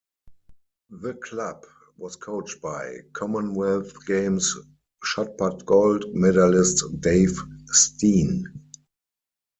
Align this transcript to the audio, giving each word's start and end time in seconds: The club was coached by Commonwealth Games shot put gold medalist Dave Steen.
The 0.89 1.13
club 1.13 1.63
was 1.95 2.15
coached 2.15 2.59
by 2.59 3.01
Commonwealth 3.13 3.93
Games 4.07 4.55
shot 5.03 5.37
put 5.37 5.63
gold 5.67 6.15
medalist 6.15 6.83
Dave 7.01 7.37
Steen. 7.67 8.47